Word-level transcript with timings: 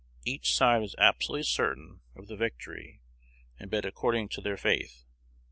Each 0.25 0.55
side 0.55 0.79
was 0.81 0.95
absolutely 0.97 1.43
certain 1.43 2.01
of 2.15 2.25
the 2.25 2.35
victory, 2.35 3.01
and 3.59 3.69
bet 3.69 3.85
according 3.85 4.29
to 4.29 4.41
their 4.41 4.57
faith. 4.57 5.03